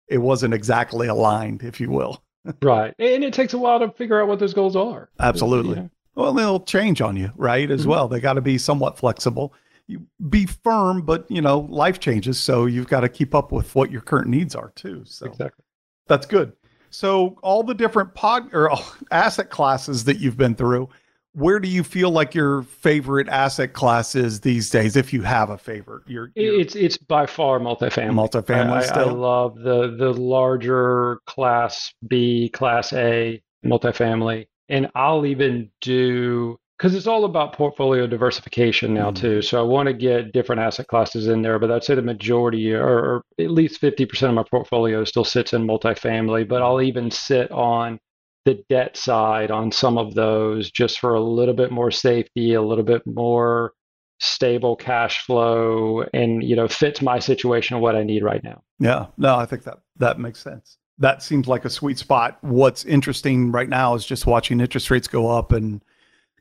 it 0.09 0.19
wasn't 0.19 0.55
exactly 0.55 1.07
aligned, 1.07 1.63
if 1.63 1.81
you 1.81 1.91
will. 1.91 2.23
Right. 2.63 2.95
And 2.99 3.25
it 3.25 3.33
takes 3.33 3.55
a 3.55 3.59
while 3.59 3.79
to 3.81 3.91
figure 3.93 4.21
out 4.21 4.29
what 4.29 4.39
those 4.39 4.53
goals 4.53 4.77
are. 4.77 5.09
Absolutely. 5.19 5.77
Know? 5.77 5.91
Well, 6.15 6.35
they'll 6.35 6.61
change 6.61 7.01
on 7.01 7.17
you, 7.17 7.33
right? 7.37 7.71
As 7.71 7.85
Mhm. 7.87 7.89
well. 7.89 8.07
They 8.07 8.21
got 8.21 8.35
to 8.35 8.43
be 8.43 8.59
somewhat 8.59 8.99
flexible. 8.99 9.55
You 9.87 10.03
be 10.29 10.45
firm, 10.45 11.01
but 11.03 11.25
you 11.31 11.41
know, 11.41 11.61
life 11.71 12.01
changes, 12.01 12.39
so 12.39 12.67
you've 12.67 12.87
got 12.89 13.01
to 13.01 13.09
keep 13.09 13.35
up 13.35 13.51
with 13.51 13.75
what 13.75 13.91
your 13.91 14.03
current 14.03 14.29
needs 14.29 14.55
are 14.55 14.73
too. 14.77 15.05
So 15.07 15.25
Exactly. 15.25 15.64
That's 16.07 16.27
good. 16.27 16.53
So 16.91 17.37
all 17.43 17.63
the 17.63 17.75
different 17.75 18.15
pod 18.15 18.55
or 18.55 18.71
asset 19.11 19.51
classes 19.51 20.05
that 20.05 20.19
you've 20.19 20.37
been 20.37 20.55
through, 20.55 20.89
where 21.33 21.59
do 21.59 21.69
you 21.69 21.83
feel 21.83 22.11
like 22.11 22.35
your 22.35 22.63
favorite 22.63 23.29
asset 23.29 23.73
class 23.73 24.15
is 24.15 24.41
these 24.41 24.71
days, 24.71 24.95
if 24.95 25.13
you 25.13 25.23
have 25.23 25.51
a 25.51 25.59
favorite? 25.59 26.09
Your, 26.09 26.31
your 26.37 26.61
It's 26.61 26.77
it's 26.77 26.97
by 26.97 27.27
far 27.27 27.59
multifamily. 27.59 28.13
multifamily 28.13 28.97
I, 28.97 29.01
I 29.01 29.05
love 29.05 29.57
the 29.57 29.97
the 29.97 30.13
larger 30.13 31.19
class 31.27 31.93
B, 32.07 32.49
class 32.51 32.93
A 32.93 33.43
multifamily, 33.65 34.47
and 34.69 34.89
I'll 34.95 35.27
even 35.27 35.71
do 35.81 36.59
because 36.77 36.95
it's 36.95 37.07
all 37.07 37.25
about 37.25 37.53
portfolio 37.53 38.07
diversification 38.07 38.93
now 38.95 39.11
Mhm. 39.11 39.17
too. 39.17 39.43
So 39.43 39.59
I 39.59 39.63
want 39.63 39.87
to 39.87 39.93
get 39.93 40.33
different 40.33 40.61
asset 40.61 40.89
classes 40.89 41.29
in 41.29 41.43
there, 41.43 41.59
but 41.59 41.71
I'd 41.71 41.85
say 41.85 41.95
the 41.95 42.03
majority, 42.03 42.73
or, 42.75 42.87
or 42.87 43.23
at 43.39 43.51
least 43.51 43.79
fifty 43.81 44.05
percent 44.07 44.31
of 44.31 44.37
my 44.37 44.45
portfolio, 44.51 45.05
still 45.05 45.25
sits 45.25 45.53
in 45.53 45.67
multifamily. 45.67 46.49
But 46.49 46.63
I'll 46.63 46.83
even 46.83 47.11
sit 47.11 47.51
on 47.53 47.99
the 48.45 48.63
debt 48.69 48.97
side 48.97 49.51
on 49.51 49.73
some 49.73 49.97
of 49.97 50.15
those 50.15 50.71
just 50.71 50.99
for 50.99 51.15
a 51.15 51.21
little 51.21 51.55
bit 51.55 51.71
more 51.71 51.91
safety, 51.91 52.55
a 52.55 52.63
little 52.63 52.85
bit 52.85 53.03
more 53.07 53.73
stable 54.21 54.77
cash 54.77 55.25
flow 55.27 56.05
and 56.15 56.43
you 56.45 56.55
know 56.57 56.69
fits 56.69 57.03
my 57.03 57.19
situation 57.19 57.75
and 57.75 57.83
what 57.83 57.97
I 57.97 58.03
need 58.05 58.23
right 58.23 58.43
now. 58.45 58.63
Yeah, 58.79 59.07
no, 59.19 59.37
I 59.37 59.47
think 59.47 59.65
that 59.65 59.79
that 59.97 60.19
makes 60.19 60.41
sense. 60.41 60.79
That 60.99 61.23
seems 61.23 61.49
like 61.49 61.65
a 61.65 61.71
sweet 61.71 61.99
spot. 61.99 62.39
What's 62.43 62.85
interesting 62.85 63.51
right 63.51 63.69
now 63.69 63.95
is 63.95 64.07
just 64.07 64.27
watching 64.27 64.61
interest 64.61 64.91
rates 64.91 65.09
go 65.09 65.29
up 65.29 65.51
and 65.53 65.83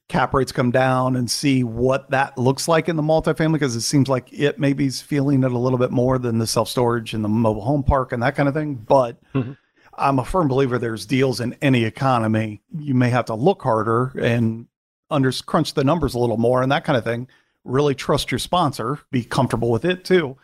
cap 0.09 0.33
rates 0.33 0.51
come 0.51 0.69
down 0.71 1.15
and 1.15 1.29
see 1.31 1.63
what 1.63 2.09
that 2.11 2.37
looks 2.37 2.67
like 2.67 2.89
in 2.89 2.95
the 2.95 3.01
multifamily 3.03 3.53
because 3.53 3.75
it 3.75 3.81
seems 3.81 4.07
like 4.09 4.31
it 4.31 4.59
maybe 4.59 4.85
is 4.85 5.01
feeling 5.01 5.43
it 5.43 5.51
a 5.51 5.57
little 5.57 5.79
bit 5.79 5.91
more 5.91 6.17
than 6.19 6.37
the 6.39 6.47
self 6.47 6.67
storage 6.69 7.13
and 7.13 7.23
the 7.23 7.29
mobile 7.29 7.63
home 7.63 7.83
park 7.83 8.11
and 8.11 8.21
that 8.21 8.35
kind 8.35 8.47
of 8.49 8.53
thing. 8.55 8.75
But 8.75 9.17
Mhm. 9.33 9.57
I'm 9.97 10.19
a 10.19 10.25
firm 10.25 10.47
believer 10.47 10.77
there's 10.77 11.05
deals 11.05 11.39
in 11.39 11.55
any 11.61 11.83
economy. 11.85 12.61
You 12.77 12.93
may 12.95 13.09
have 13.09 13.25
to 13.25 13.35
look 13.35 13.61
harder 13.61 14.07
and 14.19 14.67
under 15.09 15.31
crunch 15.31 15.73
the 15.73 15.83
numbers 15.83 16.15
a 16.15 16.19
little 16.19 16.37
more 16.37 16.61
and 16.61 16.71
that 16.71 16.83
kind 16.83 16.97
of 16.97 17.03
thing. 17.03 17.27
Really 17.63 17.95
trust 17.95 18.31
your 18.31 18.39
sponsor, 18.39 18.99
be 19.11 19.23
comfortable 19.23 19.71
with 19.71 19.85
it 19.85 20.03
too. 20.03 20.37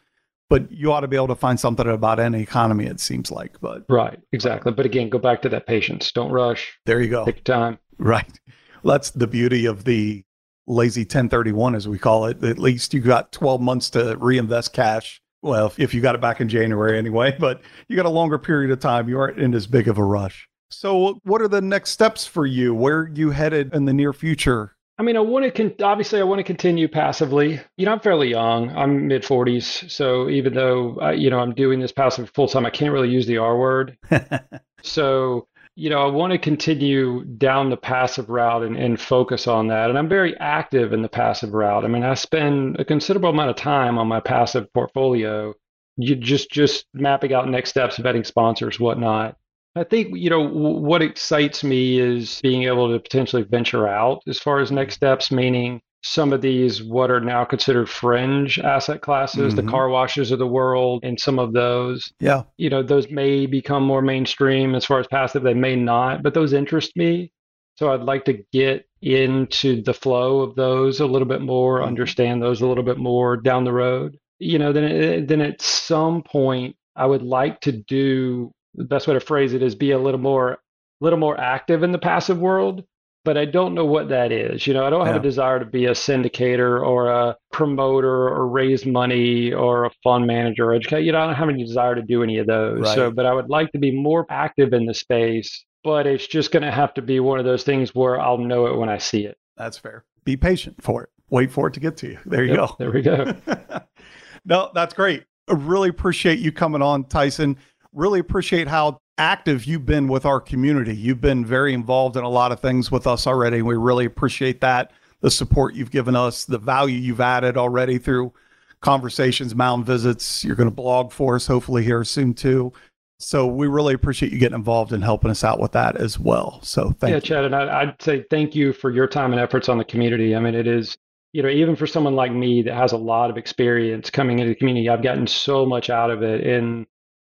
But 0.49 0.71
you 0.71 0.91
ought 0.91 1.01
to 1.01 1.07
be 1.07 1.15
able 1.15 1.27
to 1.27 1.35
find 1.35 1.59
something 1.59 1.87
about 1.87 2.19
any 2.19 2.41
economy, 2.41 2.85
it 2.85 2.99
seems 2.99 3.29
like. 3.29 3.59
But 3.61 3.83
Right, 3.89 4.19
exactly. 4.31 4.71
But 4.71 4.85
again, 4.85 5.09
go 5.09 5.19
back 5.19 5.41
to 5.43 5.49
that 5.49 5.67
patience. 5.67 6.11
Don't 6.11 6.31
rush. 6.31 6.79
there 6.85 7.01
you 7.01 7.09
go. 7.09 7.25
Take 7.25 7.43
time. 7.43 7.77
Right. 7.99 8.39
That's 8.83 9.11
the 9.11 9.27
beauty 9.27 9.65
of 9.65 9.83
the 9.83 10.23
lazy 10.67 11.01
1031, 11.01 11.75
as 11.75 11.87
we 11.87 11.97
call 11.97 12.25
it. 12.25 12.43
At 12.43 12.59
least 12.59 12.93
you 12.93 13.01
got 13.01 13.31
12 13.31 13.61
months 13.61 13.89
to 13.91 14.15
reinvest 14.17 14.73
cash. 14.73 15.21
Well, 15.41 15.67
if, 15.67 15.79
if 15.79 15.93
you 15.93 16.01
got 16.01 16.15
it 16.15 16.21
back 16.21 16.41
in 16.41 16.49
January 16.49 16.97
anyway, 16.97 17.35
but 17.39 17.61
you 17.87 17.95
got 17.95 18.05
a 18.05 18.09
longer 18.09 18.37
period 18.37 18.71
of 18.71 18.79
time. 18.79 19.07
You 19.07 19.19
aren't 19.19 19.39
in 19.39 19.53
as 19.53 19.67
big 19.67 19.87
of 19.87 19.97
a 19.97 20.03
rush. 20.03 20.47
So, 20.69 21.19
what 21.23 21.41
are 21.41 21.47
the 21.47 21.61
next 21.61 21.91
steps 21.91 22.27
for 22.27 22.45
you? 22.45 22.75
Where 22.75 22.99
are 22.99 23.09
you 23.09 23.31
headed 23.31 23.73
in 23.73 23.85
the 23.85 23.93
near 23.93 24.13
future? 24.13 24.75
I 24.99 25.01
mean, 25.01 25.15
I 25.15 25.21
want 25.21 25.45
to 25.45 25.51
con- 25.51 25.73
obviously 25.81 26.19
I 26.19 26.23
want 26.23 26.39
to 26.39 26.43
continue 26.43 26.89
passively. 26.89 27.59
You 27.77 27.85
know, 27.85 27.93
I'm 27.93 28.01
fairly 28.01 28.29
young. 28.29 28.69
I'm 28.75 29.07
mid 29.07 29.23
40s, 29.23 29.89
so 29.89 30.29
even 30.29 30.53
though 30.53 31.01
uh, 31.01 31.11
you 31.11 31.29
know 31.29 31.39
I'm 31.39 31.55
doing 31.55 31.79
this 31.79 31.93
passive 31.93 32.29
full 32.35 32.49
time, 32.49 32.65
I 32.65 32.69
can't 32.69 32.91
really 32.91 33.09
use 33.09 33.25
the 33.25 33.37
R 33.37 33.57
word. 33.57 33.97
So, 34.83 35.47
you 35.79 35.89
know, 35.89 36.01
I 36.01 36.11
want 36.11 36.33
to 36.33 36.37
continue 36.37 37.23
down 37.23 37.69
the 37.69 37.77
passive 37.77 38.29
route 38.29 38.63
and, 38.63 38.75
and 38.75 38.99
focus 38.99 39.47
on 39.47 39.67
that. 39.67 39.89
And 39.89 39.97
I'm 39.97 40.09
very 40.09 40.37
active 40.37 40.91
in 40.91 41.01
the 41.01 41.07
passive 41.07 41.53
route. 41.53 41.85
I 41.85 41.87
mean, 41.87 42.03
I 42.03 42.15
spend 42.15 42.77
a 42.81 42.83
considerable 42.83 43.29
amount 43.29 43.51
of 43.51 43.55
time 43.55 43.97
on 43.97 44.05
my 44.05 44.19
passive 44.19 44.71
portfolio. 44.73 45.53
You 45.95 46.17
just 46.17 46.51
just 46.51 46.85
mapping 46.93 47.33
out 47.33 47.47
next 47.47 47.69
steps, 47.69 47.97
vetting 47.97 48.25
sponsors, 48.25 48.77
whatnot. 48.77 49.37
I 49.73 49.85
think 49.85 50.09
you 50.17 50.29
know 50.29 50.45
what 50.45 51.01
excites 51.01 51.63
me 51.63 51.99
is 51.99 52.41
being 52.43 52.63
able 52.63 52.91
to 52.91 52.99
potentially 52.99 53.43
venture 53.43 53.87
out 53.87 54.21
as 54.27 54.37
far 54.37 54.59
as 54.59 54.71
next 54.73 54.95
steps, 54.95 55.31
meaning 55.31 55.81
some 56.01 56.31
of 56.31 56.41
these 56.41 56.81
what 56.81 57.11
are 57.11 57.19
now 57.19 57.43
considered 57.43 57.89
fringe 57.89 58.57
asset 58.59 59.01
classes, 59.01 59.53
Mhm. 59.53 59.57
the 59.57 59.63
car 59.63 59.89
washes 59.89 60.31
of 60.31 60.39
the 60.39 60.47
world, 60.47 61.01
and 61.03 61.19
some 61.19 61.37
of 61.39 61.53
those 61.53 62.11
yeah. 62.19 62.43
you 62.57 62.69
know, 62.69 62.81
those 62.83 63.09
may 63.09 63.45
become 63.45 63.83
more 63.83 64.01
mainstream 64.01 64.75
as 64.75 64.85
far 64.85 64.99
as 64.99 65.07
passive, 65.07 65.43
they 65.43 65.53
may 65.53 65.75
not, 65.75 66.23
but 66.23 66.33
those 66.33 66.53
interest 66.53 66.95
me. 66.95 67.31
So 67.77 67.91
I'd 67.91 68.03
like 68.03 68.25
to 68.25 68.41
get 68.51 68.85
into 69.01 69.81
the 69.81 69.93
flow 69.93 70.41
of 70.41 70.55
those 70.55 70.99
a 70.99 71.05
little 71.05 71.27
bit 71.27 71.41
more, 71.41 71.79
Mhm. 71.79 71.87
understand 71.87 72.41
those 72.41 72.61
a 72.61 72.67
little 72.67 72.83
bit 72.83 72.97
more 72.97 73.37
down 73.37 73.63
the 73.63 73.73
road. 73.73 74.17
You 74.39 74.57
know, 74.59 74.71
then 74.71 75.25
then 75.25 75.41
at 75.41 75.61
some 75.61 76.23
point 76.23 76.75
I 76.95 77.05
would 77.05 77.23
like 77.23 77.61
to 77.61 77.71
do 77.71 78.51
the 78.75 78.83
best 78.85 79.07
way 79.07 79.13
to 79.13 79.19
phrase 79.19 79.53
it 79.53 79.61
is 79.63 79.75
be 79.75 79.91
a 79.91 79.99
little 79.99 80.19
more 80.19 80.59
little 81.01 81.19
more 81.19 81.39
active 81.39 81.81
in 81.83 81.91
the 81.93 81.97
passive 81.99 82.39
world, 82.39 82.83
but 83.25 83.37
I 83.37 83.45
don't 83.45 83.73
know 83.73 83.85
what 83.85 84.09
that 84.09 84.31
is. 84.31 84.65
You 84.65 84.73
know, 84.73 84.85
I 84.85 84.89
don't 84.89 85.05
have 85.05 85.15
Yeah. 85.15 85.19
a 85.19 85.23
desire 85.23 85.59
to 85.59 85.65
be 85.65 85.85
a 85.85 85.91
syndicator 85.91 86.85
or 86.85 87.09
a 87.09 87.35
promoter 87.51 88.29
or 88.29 88.47
raise 88.47 88.85
money 88.85 89.51
or 89.53 89.85
a 89.85 89.91
fund 90.03 90.25
manager 90.25 90.71
or 90.71 90.73
educate. 90.73 91.03
You 91.03 91.11
know, 91.11 91.19
I 91.19 91.25
don't 91.25 91.35
have 91.35 91.49
any 91.49 91.63
desire 91.63 91.95
to 91.95 92.01
do 92.01 92.23
any 92.23 92.37
of 92.37 92.47
those. 92.47 92.91
So, 92.93 93.11
but 93.11 93.25
I 93.25 93.33
would 93.33 93.49
like 93.49 93.71
to 93.73 93.79
be 93.79 93.91
more 93.91 94.25
active 94.29 94.73
in 94.73 94.85
the 94.85 94.93
space, 94.93 95.65
but 95.83 96.07
it's 96.07 96.27
just 96.27 96.51
going 96.51 96.63
to 96.63 96.71
have 96.71 96.93
to 96.95 97.01
be 97.01 97.19
one 97.19 97.39
of 97.39 97.45
those 97.45 97.63
things 97.63 97.93
where 97.93 98.19
I'll 98.19 98.37
know 98.37 98.67
it 98.67 98.77
when 98.77 98.89
I 98.89 98.97
see 98.97 99.25
it. 99.25 99.37
That's 99.57 99.77
fair. 99.77 100.05
Be 100.23 100.37
patient 100.37 100.81
for 100.81 101.03
it. 101.03 101.09
Wait 101.29 101.51
for 101.51 101.67
it 101.67 101.73
to 101.73 101.79
get 101.79 101.97
to 101.97 102.07
you. 102.07 102.17
There 102.25 102.43
you 102.43 102.49
Yep, 102.51 102.57
go. 102.57 102.75
There 102.79 102.91
we 102.91 103.01
go. 103.01 103.33
no, 104.45 104.71
that's 104.73 104.93
great. 104.93 105.23
I 105.47 105.53
really 105.53 105.89
appreciate 105.89 106.39
you 106.39 106.51
coming 106.51 106.81
on, 106.81 107.03
Tyson. 107.05 107.57
Really 107.93 108.19
appreciate 108.19 108.67
how 108.67 108.99
active 109.19 109.65
you've 109.65 109.85
been 109.85 110.07
with 110.07 110.25
our 110.25 110.39
community. 110.39 110.95
You've 110.95 111.21
been 111.21 111.45
very 111.45 111.73
involved 111.73 112.17
in 112.17 112.23
a 112.23 112.29
lot 112.29 112.51
of 112.51 112.59
things 112.59 112.89
with 112.89 113.05
us 113.05 113.27
already. 113.27 113.61
We 113.61 113.75
really 113.75 114.05
appreciate 114.05 114.61
that. 114.61 114.91
The 115.21 115.29
support 115.29 115.75
you've 115.75 115.91
given 115.91 116.15
us, 116.15 116.45
the 116.45 116.57
value 116.57 116.97
you've 116.97 117.19
added 117.19 117.57
already 117.57 117.97
through 117.97 118.33
conversations, 118.79 119.53
mountain 119.53 119.85
visits. 119.85 120.45
You're 120.45 120.55
going 120.55 120.69
to 120.69 120.75
blog 120.75 121.11
for 121.11 121.35
us 121.35 121.45
hopefully 121.45 121.83
here 121.83 122.03
soon 122.05 122.33
too. 122.33 122.71
So 123.19 123.45
we 123.45 123.67
really 123.67 123.93
appreciate 123.93 124.31
you 124.31 124.39
getting 124.39 124.55
involved 124.55 124.93
and 124.93 125.03
helping 125.03 125.29
us 125.29 125.43
out 125.43 125.59
with 125.59 125.73
that 125.73 125.97
as 125.97 126.17
well. 126.17 126.61
So 126.63 126.91
thank 126.91 127.11
yeah, 127.11 127.15
you. 127.15 127.21
Chad, 127.21 127.43
and 127.43 127.53
I, 127.53 127.81
I'd 127.81 128.01
say 128.01 128.23
thank 128.29 128.55
you 128.55 128.71
for 128.71 128.89
your 128.89 129.07
time 129.07 129.33
and 129.33 129.41
efforts 129.41 129.67
on 129.67 129.77
the 129.77 129.83
community. 129.83 130.33
I 130.37 130.39
mean, 130.39 130.55
it 130.55 130.67
is, 130.67 130.97
you 131.33 131.43
know, 131.43 131.49
even 131.49 131.75
for 131.75 131.85
someone 131.85 132.15
like 132.15 132.31
me 132.31 132.61
that 132.61 132.73
has 132.75 132.93
a 132.93 132.97
lot 132.97 133.29
of 133.29 133.37
experience 133.37 134.09
coming 134.09 134.39
into 134.39 134.53
the 134.53 134.55
community, 134.55 134.87
I've 134.87 135.03
gotten 135.03 135.27
so 135.27 135.65
much 135.65 135.89
out 135.89 136.09
of 136.09 136.23
it 136.23 136.47
in 136.47 136.87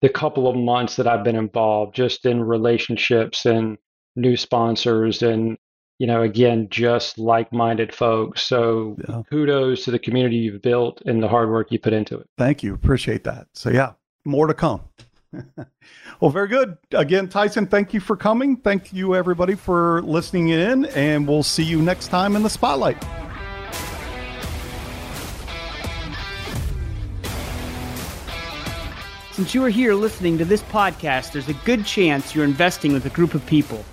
the 0.07 0.13
couple 0.13 0.47
of 0.47 0.55
months 0.55 0.95
that 0.95 1.09
I've 1.09 1.25
been 1.25 1.35
involved, 1.35 1.97
just 1.97 2.27
in 2.27 2.45
relationships 2.45 3.45
and 3.45 3.77
new 4.15 4.37
sponsors 4.37 5.21
and 5.21 5.59
you 5.99 6.07
know 6.07 6.23
again 6.23 6.69
just 6.71 7.19
like-minded 7.19 7.95
folks 7.95 8.43
so 8.43 8.97
yeah. 9.09 9.23
kudos 9.29 9.85
to 9.85 9.91
the 9.91 9.99
community 9.99 10.37
you've 10.37 10.63
built 10.63 11.03
and 11.05 11.23
the 11.23 11.29
hard 11.29 11.51
work 11.51 11.71
you 11.71 11.79
put 11.79 11.93
into 11.93 12.17
it 12.17 12.27
thank 12.39 12.63
you 12.63 12.73
appreciate 12.73 13.25
that 13.25 13.47
so 13.53 13.69
yeah 13.69 13.93
more 14.25 14.47
to 14.47 14.55
come 14.55 14.81
well, 16.21 16.31
very 16.31 16.49
good. 16.49 16.79
Again, 16.93 17.29
Tyson, 17.29 17.67
thank 17.67 17.93
you 17.93 18.01
for 18.01 18.17
coming. 18.17 18.57
Thank 18.57 18.91
you, 18.95 19.15
everybody, 19.15 19.55
for 19.55 20.01
listening 20.01 20.49
in, 20.49 20.87
and 20.87 21.29
we'll 21.29 21.43
see 21.43 21.65
you 21.65 21.83
next 21.83 22.09
time 22.09 22.37
in 22.37 22.43
the 22.43 22.49
spotlight. 22.49 22.97
Since 29.37 29.55
you 29.55 29.63
are 29.65 29.69
here 29.69 29.95
listening 29.95 30.39
to 30.39 30.47
this 30.47 30.63
podcast, 30.63 31.33
there's 31.33 31.51
a 31.51 31.55
good 31.67 31.85
chance 31.85 32.35
you're 32.35 32.43
investing 32.43 32.95
with 32.95 33.05
a 33.05 33.11
group 33.11 33.35
of 33.35 33.45
people. 33.45 33.85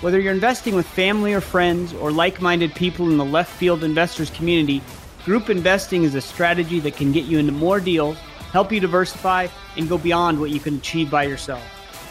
Whether 0.00 0.18
you're 0.18 0.34
investing 0.34 0.74
with 0.74 0.86
family 0.86 1.32
or 1.32 1.40
friends 1.40 1.94
or 1.94 2.10
like 2.10 2.42
minded 2.42 2.74
people 2.74 3.08
in 3.08 3.16
the 3.16 3.24
left 3.24 3.52
field 3.52 3.84
investors 3.84 4.28
community, 4.30 4.82
group 5.24 5.50
investing 5.50 6.02
is 6.02 6.16
a 6.16 6.20
strategy 6.20 6.80
that 6.80 6.96
can 6.96 7.12
get 7.12 7.26
you 7.26 7.38
into 7.38 7.52
more 7.52 7.78
deals 7.78 8.18
help 8.50 8.72
you 8.72 8.80
diversify, 8.80 9.46
and 9.76 9.88
go 9.88 9.98
beyond 9.98 10.40
what 10.40 10.50
you 10.50 10.60
can 10.60 10.76
achieve 10.76 11.10
by 11.10 11.22
yourself. 11.22 11.62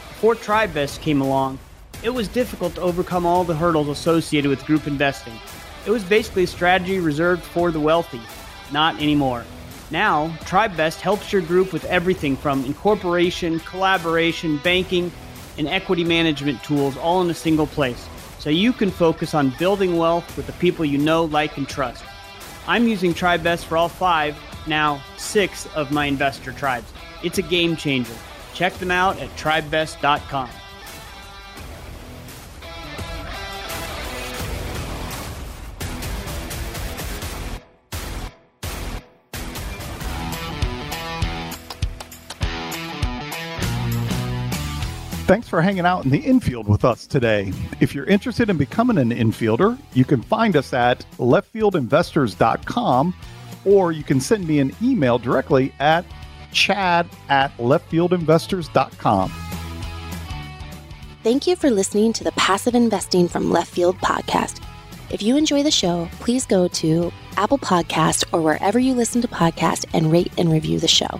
Before 0.10 0.36
TribeVest 0.36 1.01
came 1.01 1.22
along, 1.22 1.60
it 2.03 2.10
was 2.10 2.27
difficult 2.27 2.75
to 2.75 2.82
overcome 2.82 3.25
all 3.25 3.44
the 3.44 3.56
hurdles 3.56 3.89
associated 3.89 4.50
with 4.50 4.65
group 4.65 4.88
investing. 4.88 5.34
It 5.86 5.91
was 5.91 6.03
basically 6.03 6.44
a 6.44 6.48
strategy 6.48 7.00
reserved 7.00 7.44
for 7.44 7.72
the 7.72 7.79
wealthy. 7.79 8.22
Not 8.72 9.01
anymore. 9.01 9.44
Now, 9.89 10.29
TribeVest 10.41 11.00
helps 11.00 11.32
your 11.32 11.41
group 11.41 11.72
with 11.72 11.86
everything 11.86 12.36
from 12.36 12.65
incorporation, 12.65 13.60
collaboration, 13.62 14.58
banking, 14.58 15.12
and 15.58 15.67
equity 15.67 16.03
management 16.03 16.63
tools 16.63 16.98
all 16.98 17.22
in 17.22 17.29
a 17.29 17.34
single 17.34 17.67
place, 17.67 18.08
so 18.39 18.50
you 18.50 18.74
can 18.74 18.91
focus 18.91 19.34
on 19.34 19.53
building 19.58 19.98
wealth 19.98 20.36
with 20.36 20.46
the 20.46 20.53
people 20.53 20.86
you 20.86 20.98
know, 20.98 21.24
like, 21.25 21.58
and 21.58 21.67
trust. 21.67 22.03
I'm 22.67 22.88
using 22.88 23.13
TribeVest 23.13 23.63
for 23.63 23.77
all 23.77 23.89
five 23.89 24.38
now 24.67 25.01
six 25.17 25.65
of 25.67 25.91
my 25.91 26.06
investor 26.06 26.51
tribes. 26.51 26.91
It's 27.24 27.38
a 27.38 27.41
game 27.41 27.75
changer. 27.75 28.13
Check 28.53 28.74
them 28.75 28.91
out 28.91 29.17
at 29.20 29.29
tribevest.com. 29.38 30.50
Thanks 45.27 45.50
for 45.50 45.62
hanging 45.62 45.86
out 45.86 46.05
in 46.05 46.10
the 46.10 46.19
infield 46.19 46.69
with 46.69 46.86
us 46.86 47.05
today. 47.05 47.51
If 47.81 47.93
you're 47.93 48.05
interested 48.05 48.50
in 48.50 48.55
becoming 48.55 48.98
an 48.98 49.10
infielder, 49.10 49.77
you 49.93 50.05
can 50.05 50.22
find 50.22 50.55
us 50.55 50.72
at 50.72 51.05
leftfieldinvestors.com 51.17 53.13
or 53.65 53.91
you 53.91 54.03
can 54.05 54.22
send 54.22 54.48
me 54.48 54.60
an 54.60 54.74
email 54.81 55.19
directly 55.19 55.74
at 55.81 56.05
chad 56.53 57.10
at 57.27 57.55
leftfieldinvestors.com. 57.57 59.34
Thank 61.24 61.46
you 61.46 61.57
for 61.57 61.69
listening 61.72 62.13
to 62.13 62.24
the 62.24 62.31
Passive 62.31 62.74
Investing 62.74 63.27
from 63.27 63.51
Left 63.51 63.69
Field 63.69 63.98
podcast. 63.98 64.63
If 65.10 65.22
you 65.22 65.36
enjoy 65.36 65.62
the 65.62 65.72
show, 65.72 66.07
please 66.22 66.46
go 66.46 66.69
to 66.69 67.12
Apple 67.36 67.57
Podcast 67.57 68.24
or 68.31 68.39
wherever 68.39 68.79
you 68.79 68.93
listen 68.93 69.22
to 69.24 69.27
podcasts 69.27 69.84
and 69.93 70.10
rate 70.10 70.31
and 70.38 70.50
review 70.50 70.79
the 70.79 70.88
show. 70.88 71.19